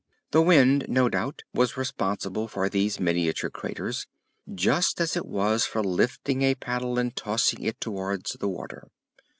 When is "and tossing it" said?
6.97-7.79